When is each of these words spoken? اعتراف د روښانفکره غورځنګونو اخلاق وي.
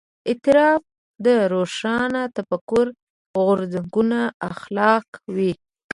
اعتراف 0.29 0.81
د 1.25 1.27
روښانفکره 1.53 2.93
غورځنګونو 3.39 4.19
اخلاق 4.51 5.07
وي. 5.35 5.51